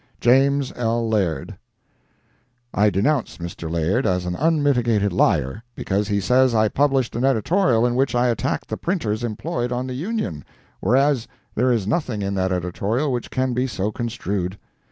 JAMES 0.19 0.73
L. 0.75 1.07
LAIRD 1.07 1.59
I 2.73 2.89
denounce 2.89 3.37
Mr. 3.37 3.69
Laird 3.69 4.07
as 4.07 4.25
an 4.25 4.33
unmitigated 4.33 5.13
liar, 5.13 5.61
because 5.75 6.07
he 6.07 6.19
says 6.19 6.55
I 6.55 6.69
published 6.69 7.15
an 7.15 7.23
editorial 7.23 7.85
in 7.85 7.93
which 7.93 8.15
I 8.15 8.29
attacked 8.29 8.69
the 8.69 8.77
printers 8.77 9.23
employed 9.23 9.71
on 9.71 9.85
the 9.85 9.93
Union, 9.93 10.43
whereas 10.79 11.27
there 11.53 11.71
is 11.71 11.85
nothing 11.85 12.23
in 12.23 12.33
that 12.33 12.51
editorial 12.51 13.11
which 13.11 13.29
can 13.29 13.53
be 13.53 13.67
so 13.67 13.91
construed. 13.91 14.57